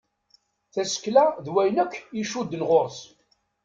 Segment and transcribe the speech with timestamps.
[0.73, 2.99] Tasekla d wayen akk i icudden ɣur-s.